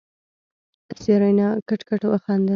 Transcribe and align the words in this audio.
سېرېنا 1.01 1.47
کټ 1.67 1.81
کټ 1.89 2.01
وخندل. 2.11 2.49